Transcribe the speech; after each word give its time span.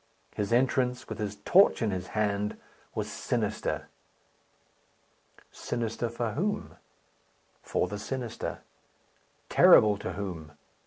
His 0.33 0.51
entrance, 0.51 1.07
with 1.07 1.19
his 1.19 1.35
torch 1.45 1.79
in 1.79 1.91
his 1.91 2.07
hand, 2.17 2.57
was 2.95 3.07
sinister. 3.07 3.87
Sinister 5.51 6.09
for 6.09 6.31
whom? 6.31 6.77
for 7.61 7.87
the 7.87 7.99
sinister. 7.99 8.61
Terrible 9.47 9.97
to 9.99 10.13
whom? 10.13 10.53